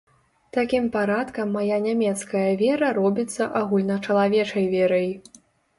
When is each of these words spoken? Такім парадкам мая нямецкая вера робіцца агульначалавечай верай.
Такім 0.55 0.87
парадкам 0.95 1.53
мая 1.57 1.77
нямецкая 1.85 2.43
вера 2.63 2.87
робіцца 3.01 3.43
агульначалавечай 3.61 4.65
верай. 4.75 5.09